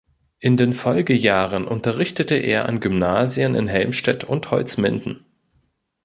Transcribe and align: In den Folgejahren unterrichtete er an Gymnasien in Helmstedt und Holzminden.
In 0.39 0.57
den 0.57 0.73
Folgejahren 0.73 1.67
unterrichtete 1.67 2.33
er 2.33 2.65
an 2.67 2.79
Gymnasien 2.79 3.53
in 3.53 3.67
Helmstedt 3.67 4.23
und 4.23 4.49
Holzminden. 4.49 5.27